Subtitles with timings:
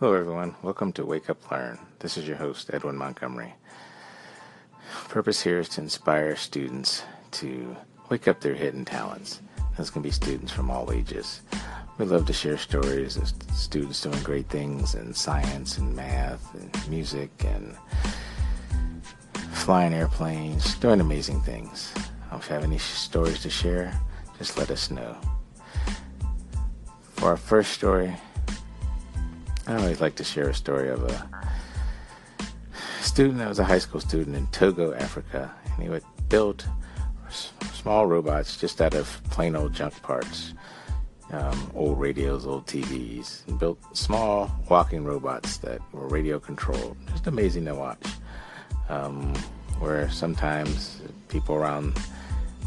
[0.00, 0.56] Hello, everyone.
[0.60, 1.78] Welcome to Wake Up Learn.
[2.00, 3.54] This is your host, Edwin Montgomery.
[5.08, 7.76] Purpose here is to inspire students to
[8.08, 9.40] wake up their hidden talents.
[9.76, 11.42] Those can be students from all ages.
[11.96, 16.90] We love to share stories of students doing great things in science and math and
[16.90, 17.76] music and
[19.52, 21.94] flying airplanes, doing amazing things.
[22.32, 23.96] Um, if you have any stories to share,
[24.38, 25.16] just let us know.
[27.12, 28.12] For our first story,
[29.66, 31.28] I always like to share a story of a
[33.00, 36.66] student that was a high school student in Togo, Africa, and he would build
[37.72, 40.52] small robots just out of plain old junk parts,
[41.30, 46.96] um, old radios, old TVs, and built small walking robots that were radio controlled.
[47.10, 48.06] Just amazing to watch.
[48.88, 49.34] Um,
[49.78, 51.98] where sometimes people around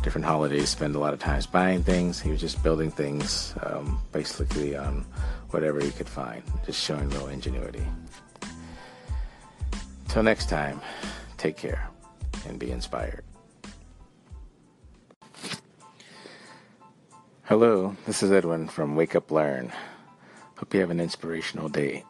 [0.08, 2.18] different holidays spend a lot of times buying things.
[2.18, 5.06] He was just building things um, basically on
[5.50, 7.86] whatever he could find, just showing real ingenuity.
[10.08, 10.80] Till next time,
[11.36, 11.90] take care
[12.48, 13.26] and be inspired.
[17.44, 19.74] Hello, this is Edwin from Wake Up Learn.
[20.56, 22.06] Hope you have an inspirational day.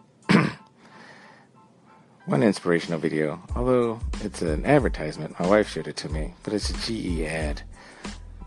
[2.28, 6.70] One inspirational video, although it's an advertisement, my wife showed it to me, but it's
[6.70, 7.62] a GE ad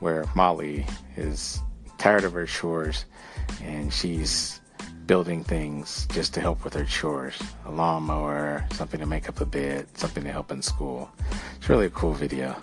[0.00, 0.84] where Molly
[1.16, 1.60] is
[1.96, 3.06] tired of her chores
[3.62, 4.60] and she's
[5.06, 9.46] building things just to help with her chores a lawnmower, something to make up the
[9.46, 11.10] bed, something to help in school.
[11.56, 12.56] It's really a cool video.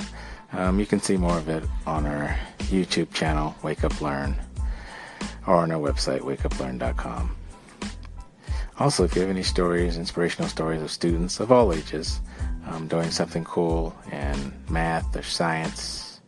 [0.51, 2.37] Um, you can see more of it on our
[2.69, 4.35] YouTube channel, Wake Up Learn,
[5.47, 7.35] or on our website, wakeuplearn.com.
[8.79, 12.19] Also, if you have any stories, inspirational stories of students of all ages
[12.67, 16.19] um, doing something cool in math or science,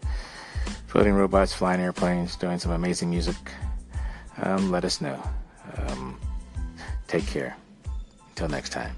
[0.88, 3.36] floating robots, flying airplanes, doing some amazing music,
[4.42, 5.22] um, let us know.
[5.77, 6.20] Um,
[7.08, 7.55] take care.
[8.30, 8.95] Until next time.